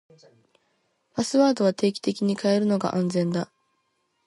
[1.13, 3.51] パスワードは定期的に変えるのが安全だ。